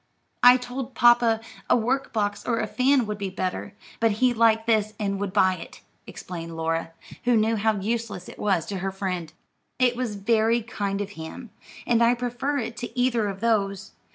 [0.41, 4.65] "I told papa a work box or a fan would be better; but he liked
[4.65, 6.89] this and would buy it," explained Laura,
[7.25, 9.31] who knew how useless it was to her friend.
[9.77, 11.51] "It was very kind of him,
[11.85, 13.91] and I prefer it to either of those.